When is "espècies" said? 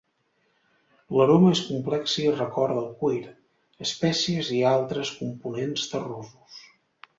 3.87-4.51